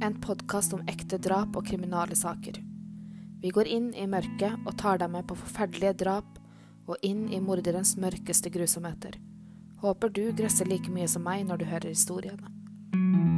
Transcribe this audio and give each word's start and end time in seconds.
en 0.00 0.20
podkast 0.20 0.72
om 0.72 0.82
ekte 0.88 1.18
drap 1.18 1.56
og 1.56 1.66
kriminale 1.66 2.16
saker. 2.16 2.58
Vi 3.40 3.52
går 3.54 3.68
inn 3.70 3.92
i 3.94 4.06
mørket 4.10 4.66
og 4.66 4.76
tar 4.80 5.00
deg 5.00 5.12
med 5.12 5.26
på 5.28 5.36
forferdelige 5.38 5.94
drap 6.04 6.38
og 6.86 6.96
inn 7.06 7.26
i 7.32 7.40
morderens 7.40 7.96
mørkeste 8.00 8.52
grusomheter. 8.52 9.16
Håper 9.82 10.12
du 10.12 10.24
gresser 10.36 10.68
like 10.68 10.92
mye 10.92 11.08
som 11.08 11.24
meg 11.26 11.46
når 11.48 11.62
du 11.62 11.66
hører 11.70 11.92
historiene. 11.92 13.35